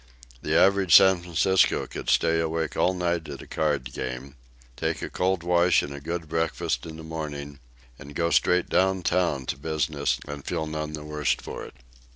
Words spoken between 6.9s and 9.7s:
the morning, and go straight downtown to